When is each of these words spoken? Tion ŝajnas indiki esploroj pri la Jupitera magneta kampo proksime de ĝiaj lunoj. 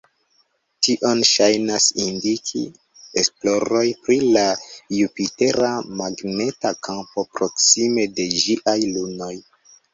Tion 0.85 1.19
ŝajnas 1.31 1.85
indiki 2.05 2.61
esploroj 3.23 3.83
pri 4.07 4.17
la 4.39 4.47
Jupitera 5.01 5.71
magneta 6.03 6.75
kampo 6.91 7.29
proksime 7.37 8.11
de 8.19 8.31
ĝiaj 8.43 8.79
lunoj. 8.99 9.35